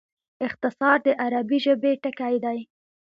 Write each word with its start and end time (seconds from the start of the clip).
اختصار 0.47 0.97
د 1.05 1.07
عربي 1.23 1.57
ژبي 1.65 1.93
ټکی 2.03 2.35
دﺉ. 2.43 2.61